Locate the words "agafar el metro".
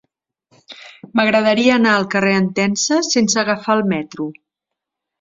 3.45-4.31